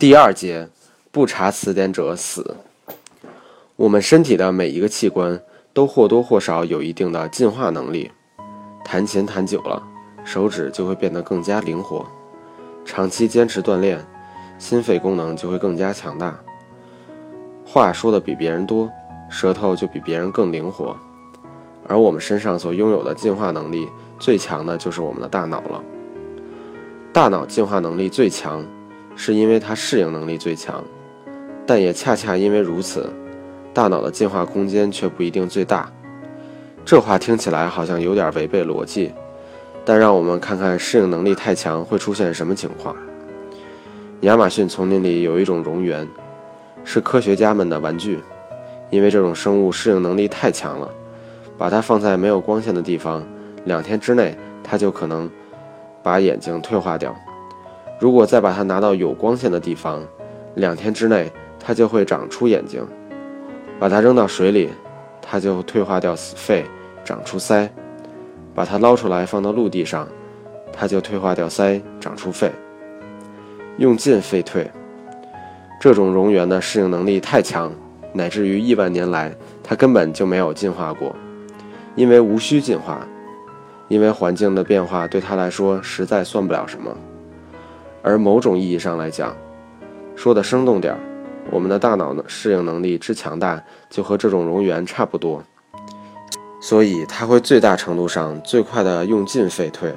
[0.00, 0.66] 第二节，
[1.12, 2.56] 不查词典者死。
[3.76, 5.38] 我们身体的每一个器官
[5.74, 8.10] 都或多或少有一定的进化能力。
[8.82, 9.82] 弹琴弹久了，
[10.24, 12.02] 手指就会变得更加灵活；
[12.82, 14.02] 长期坚持锻炼，
[14.58, 16.34] 心肺功能就会更加强大。
[17.66, 18.90] 话说的比别人多，
[19.28, 20.96] 舌头就比别人更灵活。
[21.86, 23.86] 而我们身上所拥有的进化能力
[24.18, 25.84] 最强的就是我们的大脑了。
[27.12, 28.64] 大脑进化能力最强，
[29.22, 30.82] 是因为它适应能力最强，
[31.66, 33.12] 但也恰恰因为如此，
[33.74, 35.92] 大脑的进化空间却不一定最大。
[36.86, 39.12] 这话听起来好像有点违背逻辑，
[39.84, 42.96] 但让我们看看适应能力太强会出现什么情况。
[44.22, 46.08] 亚马逊丛林里有一种蝾螈，
[46.82, 48.20] 是科学家们的玩具，
[48.88, 50.90] 因为这种生物适应能力太强了。
[51.58, 53.22] 把它放在没有光线的地方，
[53.66, 55.30] 两天之内，它就可能
[56.02, 57.14] 把眼睛退化掉。
[58.00, 60.02] 如果再把它拿到有光线的地方，
[60.54, 62.82] 两天之内，它就会长出眼睛。
[63.78, 64.70] 把它扔到水里，
[65.20, 66.64] 它就退化掉肺，
[67.04, 67.68] 长出鳃。
[68.54, 70.08] 把它捞出来放到陆地上，
[70.72, 72.50] 它就退化掉鳃，长出肺。
[73.76, 74.70] 用进废退，
[75.78, 77.70] 这种蝾螈的适应能力太强，
[78.14, 79.30] 乃至于亿万年来，
[79.62, 81.14] 它根本就没有进化过。
[81.96, 83.06] 因为无需进化，
[83.88, 86.90] 因为环境的变化对他来说实在算不了什么。
[88.02, 89.36] 而某种意义上来讲，
[90.16, 91.00] 说的生动点儿，
[91.50, 95.42] 我们的大脑的适应能力之强大，就和这种蝾螈差不多。
[96.60, 99.94] 所以它会最大程度上最快的用进废退。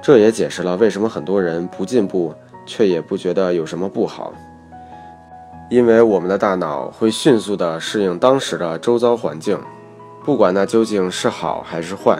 [0.00, 4.32] 这也解释了为什么很多人不进步，却也不觉得有什么不好。
[5.68, 9.58] 因为我们的大脑会迅速的适应当时的周遭环境。
[10.24, 12.18] 不管那究竟是好还是坏，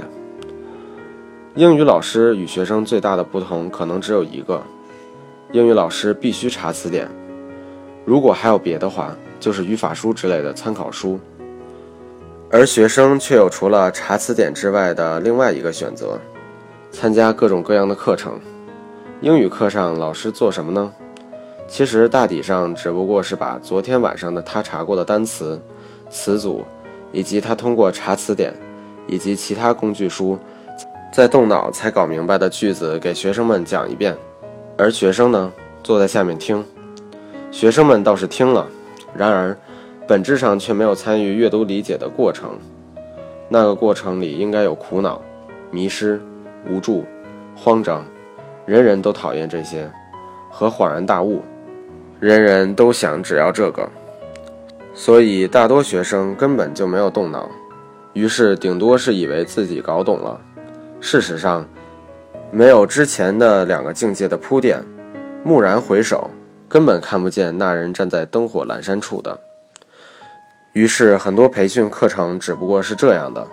[1.55, 4.63] 英语老师与学生最大的不同可能只有一个：
[5.53, 7.09] 英语老师必须查词典，
[8.05, 11.19] 如果还有别的话，就是语法书之类的参考书。
[12.51, 16.19] 而学生却有除了查词典之外的另外一个选择：
[16.91, 18.39] 参加各种各样的课程。
[19.21, 20.93] 英语课上，老师做什么呢？
[21.67, 25.61] 其实大体上只不过是把昨天晚上的他查过的单词、
[26.11, 26.65] 词组。
[27.11, 28.53] 以及他通过查词典，
[29.07, 30.39] 以及其他工具书，
[31.11, 34.15] 在动脑才搞明白的句子给学生们讲一遍，
[34.79, 35.53] 而学生呢，
[35.83, 36.65] 坐在下面听。
[37.51, 38.65] 学生们倒是听了，
[39.13, 39.59] 然而，
[40.07, 42.57] 本质上却没有参与阅读理解的过程。
[43.49, 45.21] 那个过程里应该有苦恼、
[45.73, 46.21] 迷失、
[46.71, 47.05] 无助、
[47.57, 48.05] 慌张，
[48.67, 49.91] 人人都讨厌这些，
[50.49, 51.43] 和恍然大悟，
[52.21, 53.89] 人人都想只要这个。
[54.95, 57.49] 所以，大多学生根本就没有动脑，
[58.13, 60.41] 于是顶多是以为自己搞懂了。
[61.01, 61.67] 事实上，
[62.51, 64.83] 没有之前的两个境界的铺垫，
[65.45, 66.31] 蓦然回首，
[66.69, 69.39] 根本看不见那人站在灯火阑珊处的。
[70.73, 73.47] 于是，很多培训课程只不过是这样的：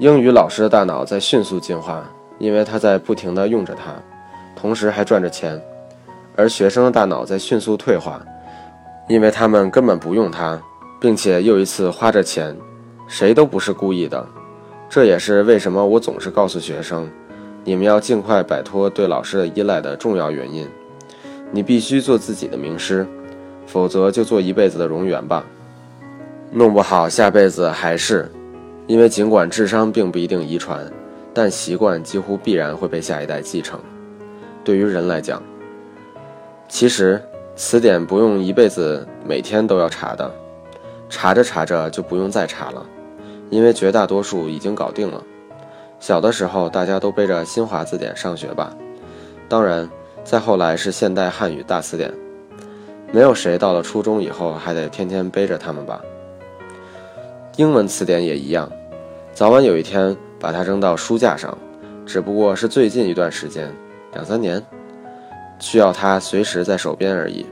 [0.00, 2.02] 英语老师的大脑在迅速进化，
[2.38, 3.92] 因为他在不停地用着它，
[4.56, 5.58] 同时还赚着钱；
[6.34, 8.20] 而学生的大脑在迅速退化，
[9.08, 10.60] 因为他们根本不用它。
[11.00, 12.56] 并且又一次花着钱，
[13.08, 14.24] 谁都不是故意的。
[14.88, 17.10] 这也是为什么我总是告诉学生，
[17.64, 20.68] 你们要尽快摆脱对老师的依赖的重要原因。
[21.50, 23.06] 你必须做自己的名师，
[23.66, 25.44] 否则就做一辈子的蝾螈吧。
[26.50, 28.30] 弄不好下辈子还是，
[28.86, 30.90] 因为尽管智商并不一定遗传，
[31.32, 33.78] 但习惯几乎必然会被下一代继承。
[34.64, 35.42] 对于人来讲，
[36.68, 37.20] 其实
[37.54, 40.30] 词典不用一辈子每天都要查的。
[41.08, 42.86] 查着查着就不用再查了，
[43.50, 45.22] 因为绝大多数已经搞定了。
[46.02, 48.74] 小的时候大家都背着新华字典上学吧，
[49.48, 49.88] 当然，
[50.24, 52.12] 再后来是现代汉语大词典，
[53.12, 56.02] 没有谁到了初中以后还得天天背着它们吧。
[57.54, 58.68] 英文词典也一样，
[59.32, 61.56] 早晚有一天把它扔到书架上，
[62.04, 63.72] 只不过是最近一段时间，
[64.12, 64.60] 两三年，
[65.60, 67.46] 需要它随时在手边而已。